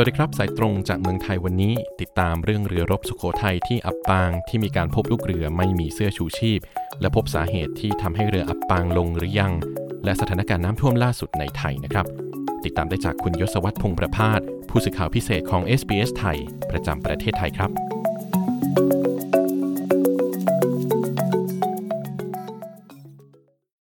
[0.00, 6.60] วัสดีครับสายตรงจากเมืองไทยวันนี้ ติดตามเรื่องเรือรบสุโขทัยที่อับปางที่มีการพบลูกเรือไม่มีเสื้อชูชีพ
[7.00, 9.52] และพบสาเหตุที่ทำให้เรืออับปางลงหรือยัง
[10.04, 12.06] และสถานการณ์น้ำท่วมล่าสุดในไทยนะครับ
[12.64, 16.38] ติดตามได้จากคุณยศวัตรพงประพาสผู้สื่อข่าวพิเศษของ SBS ไทย
[16.70, 17.70] ประจำประเทศไทยครับ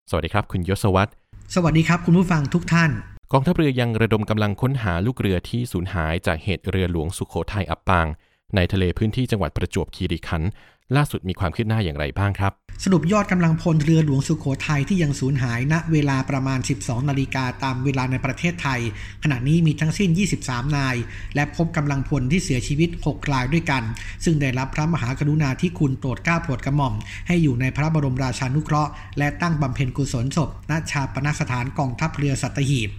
[0.09, 1.11] สวัสดีครับ คุณยศวัตร
[1.55, 8.07] สวัสดีครับ คุณผู้ฟังทุกท่าน กองทัพเรือยังระดมกำลังค้นหาลูกเรือที่สูญหายจากเหตุเรือหลวงสุโขทัยอับปาง
[8.55, 10.49] ในทะเลพื้นที่จังหวัดประจวบคีรีขันธ์
[10.95, 18.81] ล่าสุดมีความคืบหน้าอย่างไรบ้างครับ สรุปยอดกำลังพลเรือหลวงสุโขทัยที่ยังสูญหายณเวลาประมาณ 12 นาฬิกาตามเวลาในประเทศไทย
[19.23, 20.09] ขณะนี้มีทั้งสิ้น
[20.41, 20.95] 23 นาย
[21.35, 23.83] และพบกำลังพลที่เสียชีวิต 6 รายด้วยกัน
[24.23, 26.93] ซึ่งได้รับพระมหากรุณาธิคุณโปรดเกล้าโปรดกระหม่อม
[27.27, 32.89] ให้อยู่ในพระบรมราชานุเคราะห์และตั้งบำเพ็ญกุศลศพณชาปนสถานกองทัพเรือสัตหีบ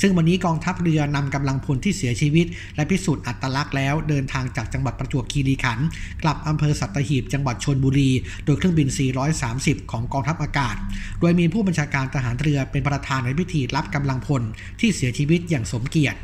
[0.00, 5.86] ซึ่งวันนี้กองทัพเรือนำกำลังพลที่เสียชีวิต และพิสูจน์อัตลักษณ์แล้วเดินทางจากจังหวัดประจวบคีรีขันธ์
[6.22, 8.10] กลับอำเภอสัตหีบจังหวัดชนบุรี
[8.44, 8.88] โดยเครื่องบิน
[9.38, 10.76] 430 ของกองทัพอากาศ
[11.20, 14.42] โดยมีผู้บัญชาการทหารเรือเป็นประธานในพิธีรับกำลังพล
[14.80, 16.18] ที่เสียชีวิตอย่างสมเกียรติ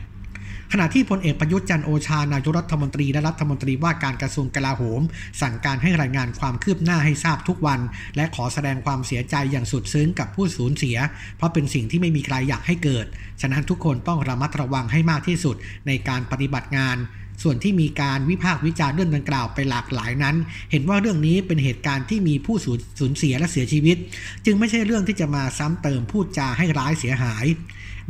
[0.73, 5.01] ขณะที่พลเอกประยุทธ์จันโอชานายกรัฐมนตรีและรัฐมนตรีว่าการกระทรวงกลาโหม
[5.43, 7.81] สั่งการให้รายงานความคืบหน้าให้ทราบทุกวัน
[8.17, 10.97] และขอแสดงความเสียใจอย่างสุดซึ้งกับผู้สูญเสีย
[11.37, 13.07] เพราะเป็นสิ่งที่ไม่มีใครอยากให้เกิด
[13.41, 16.97] ฉะนั้นทุกคนต้องระมัดระวังให้มากที่สุดในการปฏิบัติงาน
[17.43, 20.37] ส่วนที่มีการวิพากษ์วิจารณ์เรื่องดังกล่าวไปหลากหลายนั้น
[20.71, 23.97] เห็นว่าเรื่องนี้เป็นเหตุการณ์ที่มีผู้สูญสูญเสียและเสียชีวิต
[24.45, 27.45] จึงไม่ใช่เรื่องที่จะมาซ้ำเติมพูดจาให้ร้ายเสียหาย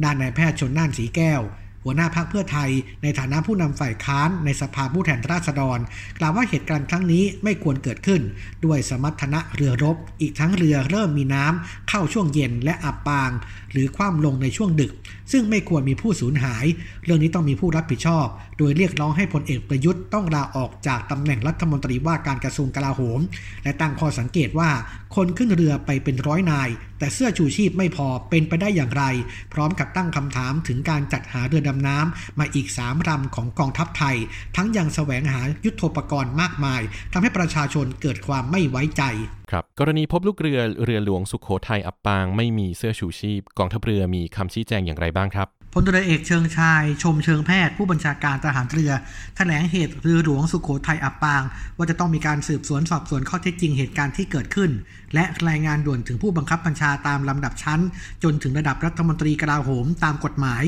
[0.02, 1.42] ด้านนายแพทย์ชนน่านสีแก้ว
[1.84, 2.70] หัวหน้าพรรคเพื่อไทย
[3.02, 5.78] ในฐานะผู้นำฝ่ายค้านในสภาผู้แทนราษฎร
[6.18, 8.20] กล่าวว่าเหตุการณ์ครั้งนี้ไม่ควรเกิดขึ้น
[8.64, 13.30] ด้วยสมรรถนะเรือรบ อีกทั้งเรือเริ่มมีน้ำเข้าช่วงเย็นและอับปาง
[13.72, 14.92] หรือคว่ำลงในช่วงดึก
[15.32, 16.64] ซึ่งไม่ควรมีผู้สูญหาย
[17.04, 18.26] เรื่องนี้ต้องมีผู้รับผิดชอบ
[18.58, 23.20] โดยเรียกร้องให้พลเอกประยุทธ์ต้องลาออกจากตำแหน่งรัฐมนตรีว่าการกระทรวงกลาโหม
[23.64, 24.70] และตั้งข้อสังเกตว่า
[25.16, 26.68] คนขึ้นเรือไปเป็นร้อยนาย
[26.98, 29.04] แต่เสื้อชูชีพไม่พอเป็นไปได้อย่างไร
[29.52, 34.16] พร้อมกับตั้งคำถามถึงการจัดหาเรือดำน้ำมาอีกสามลำของกองทัพไทย
[34.56, 39.02] ทั้งยังแสวงหายุทโธปกรณ์มากมายทำให้ประชาชนเกิดความไม่ไว้ใจ
[39.50, 48.92] ครับกรณีพบลูกเรือเรือหลวงสุโขทัยอับปางไม่มีเสื้อชูชีพ กองทัพเรือมีคำชี้แจงอย่างไรบ้างครับพลตรเอกเชิงชาย ชมเชิงแพทย์ ผู้บัญชาการทหารเรือ
[49.36, 51.42] แถลงเหตุเรือหลวงสุโขทัยอับปาง
[51.76, 54.70] ว่าจะต้องมีการสืบสวนสอบสวนข้อเท็จจริงเหตุการณ์ที่เกิดขึ้น
[55.14, 57.80] และรายงานด่วนถึงผู้บังคับบัญชาตามลำดับชั้น
[58.22, 60.64] จนถึงระดับรัฐมนตรีกลาโหมตามกฎหมาย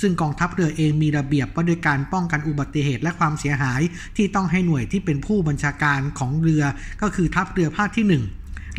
[0.00, 3.80] ซึ่งกองทัพเรือเองมีระเบียบว่าด้วยการป้องกันอุบัติเหตุและความเสียหาย
[4.16, 6.64] ที่ต้องให้หน่วยที่เป็นผู้บัญชาการของเรือ
[7.02, 8.24] ก็คือทัพเรือภาคที่หนึ่ง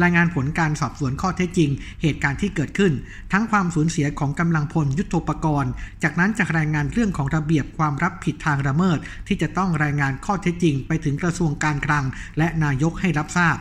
[0.04, 1.70] รายงานผลการสอบสวนข้อเท็จจริง
[2.02, 2.94] เหตุการณ์ที่เกิดขึ้น
[3.32, 5.72] ทั้งความสูญเสียของกำลังพลยุทธปกรณ์
[6.04, 8.98] จากนั้นจะรายงานเรื่องของระเบียบความรับผิดทางละเมิด
[9.28, 12.06] ที่จะต้องรายงานข้อเท็จจริง ไปถึงกระทรวงการคลัง
[12.38, 13.58] และนายกให้รับทราบ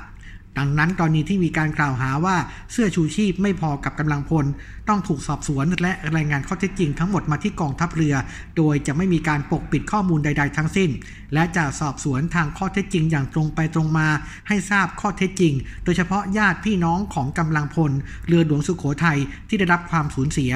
[0.58, 2.36] ดังนั้นกรณีที่มีการกล่าวหาว่า
[2.72, 4.44] เสื้อชูชีพไม่พอกับกำลังพล
[4.88, 8.14] ต้องถูกสอบสวนและรายงานข้อเท็จจริงทั้งหมดมาที่กองทัพเรือ
[8.56, 10.90] โดยจะไม่มีการปกปิดข้อมูลใด ๆ ทั้งสิ้น
[11.34, 14.08] และจะสอบสวนทางข้อเท็จจริงอย่างตรงไปตรงมา
[14.48, 17.92] ให้ทราบข้อเท็จจริง โดยเฉพาะญาติพี่น้องของกำลังพล
[18.26, 19.18] เรือหลวงสุโขทัย
[19.48, 20.52] ที่ได้รับความสูญเสีย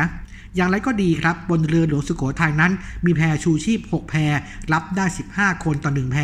[0.56, 2.72] อย่างไรก็ดีครับ บนเรือหลวงสุโขทัยนั้น
[3.04, 4.14] มีแพชูชีพ 6 แพ
[4.72, 5.04] รับได้
[5.34, 6.16] 15 คนต่อ 1 แพ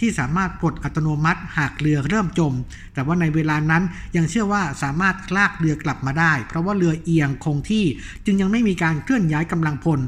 [0.00, 2.52] ที่สามารถปลดอัตโนมัติหากเรือเริ่มจม
[2.94, 3.82] แต่ว่าในเวลานั้น
[4.16, 7.84] ยังเชื่อว่าสามารถลากเรือกลับมาได้ เพราะว่าเรือเอียงคงที่
[8.24, 10.00] จึงยังไม่มีการเคลื่อนย้ายกำลังพล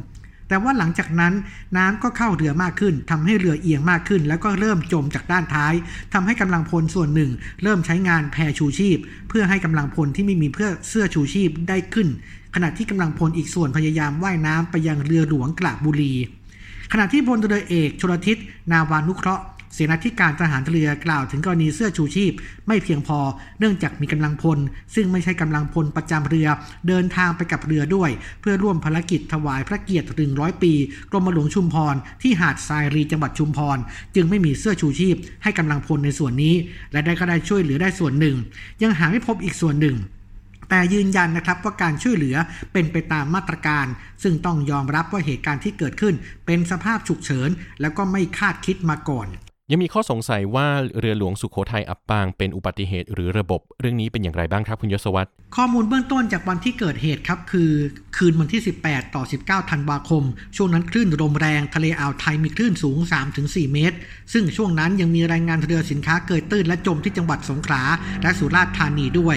[0.50, 1.34] แต่ว่าหลังจากนั้น
[1.76, 5.74] น้ำก็เข้าเรือมากขึ้นทำให้เรือเอียงมากขึ้น แล้วก็เริ่มจมจากด้านท้าย
[6.14, 7.30] ทำให้กำลังพลส่วนหนึ่ง
[7.62, 8.98] เริ่มใช้งานแพชูชีพ
[9.28, 12.08] เพื่อให้กำลังพลที่ไม่มีเพื่อเสื้อชูชีพได้ขึ้น
[12.54, 16.14] ขณะที่กำลังพลอีกส่วนพยายามว่ายน้ำไปยังเรือหลวงกระบุรี
[16.92, 18.36] ขณะที่พลเรือเอกชลทิศ
[18.72, 19.44] นาวานุเคราะห์
[19.74, 22.32] เสนาธิการทหารเรือกล่าวถึงกรณีเสื้อชูชีพ
[22.68, 23.18] ไม่เพียงพอ
[23.58, 24.58] เนื่องจากมีกำลังพล
[24.94, 26.48] ซึ่งไม่ใช่กำลังพลประจำเรือ
[26.88, 30.72] เดินทางไปกับเรือด้วย เพื่อร่วมภารกิจถวายพระเกียรติถึงร้อยปี
[31.10, 33.78] กรมหลวงชุมพรที่หาดทรายรีจังหวัดชุมพร
[34.14, 36.54] จึงไม่มีเสื้อชูชีพ ให้กำลังพลในส่วนนี้
[36.92, 38.36] และได้ก็ได้ช่วยเหลือได้ส่วนหนึ่ง
[38.82, 39.98] ยังหาไม่พบอีกส่วนหนึ่ง
[40.68, 42.36] แต่ยืนยันนะครับว่าการช่วยเหลือ
[42.72, 43.86] เป็นไปตามมาตรการ
[44.22, 46.14] ซึ่งต้องยอมรับว่าเหตุการณ์ที่เกิดขึ้น
[46.46, 47.48] เป็นสภาพฉุกเฉิน
[47.80, 49.28] แล้วก็ไม่คาดคิดมาก่อน
[49.72, 50.66] ยังมีข้อสงสัยว่า
[50.98, 57.70] เรือหลวงสุโขทัยอับปางเป็นอุบัติเหตุหรือระบบเรื่องนี้เป็นอย่างไรบ้างครับคุณยศวัตรข้อมูลเบื้องต้นจากวันที่เกิดเหตุครับ คือ
[58.16, 60.22] คืนวันที่ 18 ต่อ 19 ธันวาคม
[60.56, 62.96] ช่วงนั้นคลื่นลมแรงทะเลอ่าวไทยมีคลื่นสูง
[63.36, 63.96] 3-4 เมตร
[64.32, 67.82] ซึ่งช่วงนั้นยังมีรายงานเรือสินค้าเกิดตื้นและจมที่จังหวัดสงขลา
[68.22, 69.36] และสุราษฎร์ธานีด้วย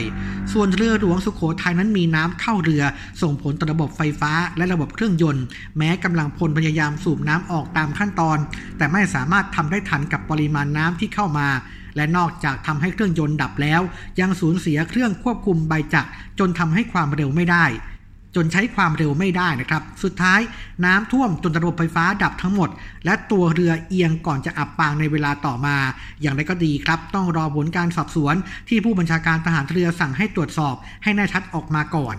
[0.53, 2.83] ส่วนเรือหลวงสุโขทัยนั้นมีน้ำเข้าเรือ
[3.21, 5.45] ส่งผลต่อระบบไฟฟ้าและระบบเครื่องยนต์
[5.77, 8.37] แม้กำลังพลพยายามสูบน้ำออกตามขั้นตอน
[8.77, 11.47] แต่ไม่สามารถทำได้ทันกับปริมาณน้ำที่เข้ามา
[11.95, 13.81] และนอกจากทำให้เครื่องยนต์ดับแล้ว
[14.19, 16.09] ยังสูญเสียเครื่องควบคุมใบจักร
[16.39, 17.65] จนทำให้ความเร็วไม่ได้
[18.35, 20.39] จนใช้ความเร็วไม่ได้นะครับ สุดท้าย
[20.85, 22.69] น้ำท่วมจนระบบไฟฟ้าดับทั้งหมด
[23.05, 25.77] และตัวเรือเอียงก่อนจะอับปางในเวลาต่อมา
[26.21, 28.35] อย่างไรก็ดีครับ ต้องรอผลการสอบสวน
[28.69, 32.15] ที่ผู้บัญชาการทหารเรือสั่งให้ตรวจสอบให้แน่ชัดออกมาก่อน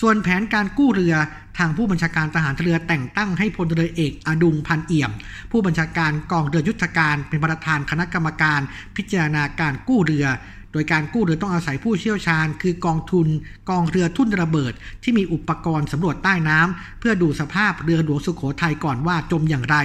[0.00, 1.14] ส่วนแผนการกู้เรือ
[1.58, 5.10] ทางผู้บัญชาการทหารเรือแต่งตั้งให้พลเรือเอกอดุงพันเอี่ยม
[5.50, 8.60] ผู้บัญชาการกองเรือยุทธการเป็นประธานคณะกรรมการ
[8.96, 10.26] พิจารณาการกู้เรือ
[10.72, 13.26] โดยการกู้เรือต้องอาศัยผู้เชี่ยวชาญ คือกองทุน
[13.70, 14.72] กองเรือทุ่นระเบิด
[15.02, 19.76] ที่มีอุปกรณ์สำรวจใต้น้ำเพื่อดูสภาพเรือหลวงสุโขทัยก่อนว่าจมอย่างไร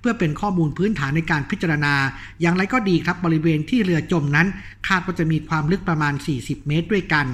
[0.00, 1.94] เพื่อเป็นข้อมูลพื้นฐานในการพิจารณา
[2.40, 4.46] อย่างไรก็ดีครับบริเวณที่เรือจมนั้น
[4.88, 7.26] คาดว่าจะมีความลึกประมาณ 40 เมตรด้วยกัน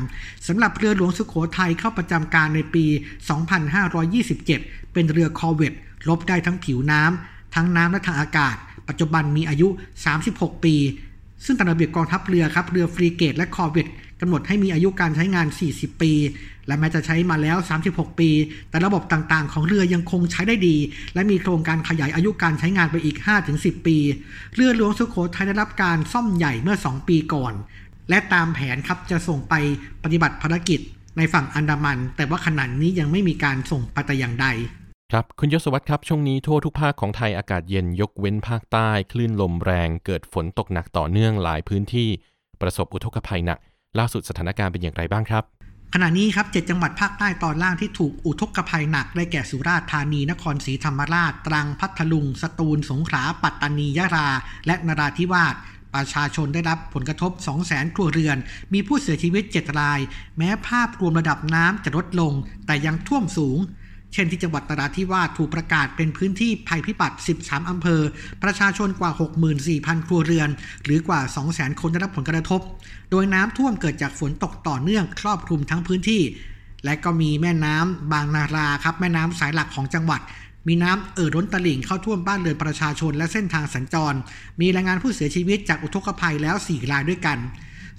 [0.47, 2.85] สำหรับเรือหลวงสุโขทัยเข้าประจำการในปี
[3.69, 5.75] 2527 เป็นเรือคอเวต
[6.09, 8.57] ลบได้ทั้งผิวน้ำทั้งน้ำและทางอากาศ
[8.89, 9.69] ปัจจุบันมีอายุ
[10.17, 10.75] 36 ปี
[11.45, 13.87] ซึ่งตามระเบียบกองทัพเรือครับ เรือฟรีเกตและคอร์เวต
[14.21, 16.13] กำหนดให้มีอายุการใช้งาน 40 ปี
[16.67, 17.57] และแม้จะใช้มาแล้ว
[17.89, 18.31] 36 ปี
[18.71, 20.77] แต่ระบบต่างๆ ของเรือยังคงใช้ได้ดี
[21.15, 23.17] และมีโครงการขยายอายุการใช้งานไปอีก
[23.53, 23.99] 5-10 ปี
[24.55, 27.53] เรือหลวงสุโขทัยได้รับการซ่อมใหญ่เมื่อ 2 ปีก่อน
[28.11, 29.55] และตามแผนครับจะส่งไป
[30.05, 30.81] ปฏิบัติภารกิจ
[31.17, 34.47] ในฝั่งอันดามัน แต่ว่าขณะนี้ยังไม่มีการส่งไปแต่อย่างใด
[35.13, 42.09] ครับ คุณยศวัตรครับ ช่วงนี้ทั่วทุกภาคของไทยอากาศเย็นยกเว้นภาคใต้ คลื่นลมแรง เกิดฝนตกหนักต่อเนื่องหลายพื้นที่
[42.61, 43.59] ประสบอุทกภัยหนัก
[43.99, 45.45] ล่าสุดสถานการณ์เป็นอย่างไรบ้างครับ
[45.95, 54.29] ขณะนี้ครับเจ็ดจังหวัดภาคใต้ตอนล่างที่ถูกอุทกภัยหนักได้แก่สุราษฎร์ธานี นครศรีธรรมราช ตรัง พัทลุง สตูล สงขลา ปัตตานี ยะลา
[54.67, 55.55] และนราธิวาส
[55.95, 57.33] ประชาชนได้รับผลกระทบ
[57.63, 58.37] 200,000 ครัวเรือน
[58.73, 60.01] มีผู้เสียชีวิต 7 ราย
[60.37, 62.33] แม้ภาพรวมระดับน้ำจะลดลง
[62.67, 63.59] แต่ยังท่วมสูง
[64.13, 68.01] เช่นที่จังหวัดนราธิวาสถูกประกาศเป็นพื้นที่ภัยพิบัติ 13 อำเภอ
[68.43, 69.11] ประชาชนกว่า
[69.59, 70.49] 64,000 ครัวเรือน
[70.85, 71.21] หรือกว่า
[71.51, 72.61] 200,000 คนได้รับผลกระทบ
[73.11, 76.23] โดยน้ำท่วมเกิดจากฝนตกต่อเนื่องครอบคลุมทั้งพื้นที่
[76.85, 80.21] และก็มีแม่น้ำบางนาราครับแม่น้ำสายหลักของจังหวัด
[80.69, 84.19] มีน้ำเอ่อล้นตลิ่งเข้าท่วมบ้านเรือนประชาชนและเส้นทางสัญจร
[84.61, 87.39] มีรายงานผู้เสียชีวิตจากอุทกภัยแล้ว 4 รายด้วยกัน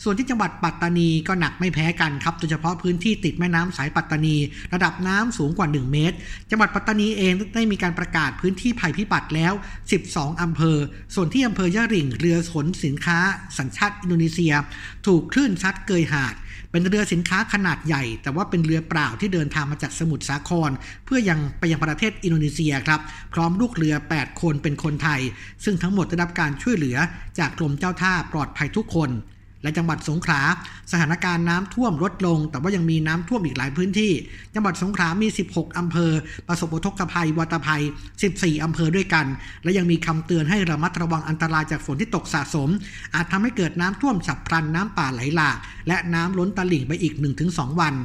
[0.03, 4.35] ส่วนที่จังหวัดปัตตานีก็หนักไม่แพ้กันครับโดยเฉพาะพื้นที่ติดแม่น้ำสายปัตตานี
[4.73, 6.15] ระดับน้ำสูงกว่า 1 เมตร
[6.51, 9.53] จังหวัดปัตตานีเองได้มีการประกาศพื้นที่ภัยพิบัติแล้ว
[9.97, 10.77] 12อำเภอ
[11.15, 13.19] ส่วนที่อำเภอยะริ่งเรือขนสินค้า
[13.57, 14.53] สัญชาติอินโดนีเซีย
[15.05, 16.35] ถูกคลื่นซัดเกยหาด
[16.71, 20.71] เป็นเรือสินค้าขนาดใหญ่ แต่ว่าเป็นเรือเปล่าที่เดินทางมาจากสมุทรสาคร
[21.05, 23.01] เพื่อยังไปยังประเทศอินโดนีเซียครับ
[23.33, 25.21] พร้อมลูกเรือ 8 คนเป็นคนไทย
[25.63, 26.97] ซึ่งทั้งหมดได้รับการช่วยเหลือ
[27.39, 29.11] จากกรมเจ้าท่าปลอดภัยทุกคน
[29.63, 30.41] และจังหวัดสงขลา
[30.91, 34.11] สถานการณ์น้ำท่วมลดลง แต่ว่ายังมีน้ำท่วมอีกหลายพื้นที่
[34.55, 36.11] จังหวัดสงขลามี 16อำเภอ
[36.47, 37.83] ประสบอุทกภัยวัตภัย
[38.23, 39.25] 14อำเภอด้วยกัน
[39.63, 42.69] และยังมีคำเตือนให้ระมัดระวังอันตรายจากฝนที่ตกสะสม
[43.15, 47.13] อาจทำให้เกิดน้ำท่วมฉับพลันน้ำป่าไหลหลากและน้ำล้นตลิ่งไปอีก
[47.47, 47.95] 1-2 วัน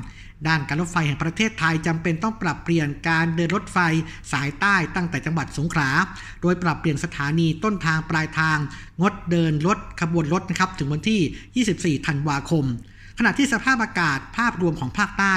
[0.46, 3.78] ด้านการรถไฟแห่งประเทศไทยจำเป็นต้องปรับเปลี่ยนการเดินรถไฟ
[4.32, 5.90] สายใต้ตั้งแต่จังหวัดสงขลา
[6.42, 8.58] โดยปรับเปลี่ยนสถานีต้นทางปลายทาง
[9.00, 12.64] งดเดินรถขบวนรถนะครับถึงวันที่ 24 ธันวาคม
[13.24, 15.34] ณะที่สภาพอากาศภาพรวมของภาคใต้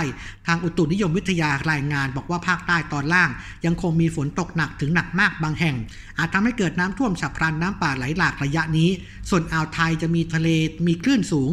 [0.48, 3.30] ทางอุตุนิยมวิทยารายงาน บอกว่าภาคใต้ตอนล่าง
[3.65, 5.75] ยังคงมีฝนตกหนักถึงหนักมากบางแห่ง
[6.18, 8.89] อาจทำให้เกิดน้ำท่วมฉับพลันน้ำป่าไหลหลากระยะนี้
[9.30, 10.50] ส่วนอ่าวไทยจะมีทะเล
[10.88, 11.50] มีคลื่นสูง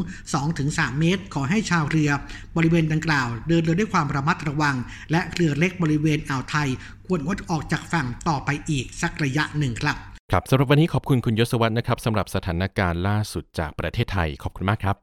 [0.49, 2.11] 2-3 เมตร ขอให้ชาวเรือ
[2.57, 4.77] บริเวณดังกล่าว เดินเรือด้วยความระมัดระวัง
[5.11, 6.69] และเรือเล็กบริเวณอ่าวไทย
[7.07, 9.97] ควรงดออกจากฝั่งต่อไปอีกสักระยะหนึ่งครับ
[10.31, 14.97] ครับสำหรับวันนี้ขอบคุณคุณยศวัตรนะครับสำหรับสถานการณ์ล่าสุดจากประเทศไทยขอบคุณมากครับ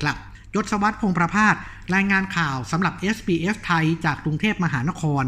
[0.00, 0.16] ครับ
[0.56, 1.54] ยศวัตรพงประพาส
[1.94, 5.24] รายงานข่าวสำหรับ SBS ไทยจากกรุงเทพมหานคร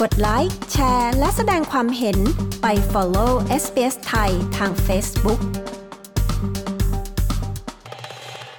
[0.00, 2.18] กดไลค์ แชร์ และแสดงความเห็น
[2.62, 3.32] ไป follow
[3.62, 5.40] SBS ไทยทาง Facebook